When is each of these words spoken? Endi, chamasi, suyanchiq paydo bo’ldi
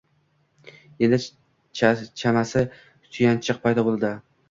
Endi, 1.09 1.19
chamasi, 1.83 2.67
suyanchiq 3.11 3.65
paydo 3.69 3.89
bo’ldi 3.93 4.17